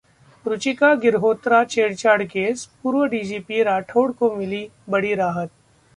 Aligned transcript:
रुचिका 0.45 0.93
गिरहोत्रा 0.95 1.63
छेड़छाड़ 1.65 2.23
केस: 2.23 2.65
पूर्व 2.83 3.05
डीजीपी 3.07 3.61
राठौड़ 3.63 4.11
को 4.13 4.35
मिली 4.35 4.67
बड़ी 4.89 5.13
राहत 5.15 5.51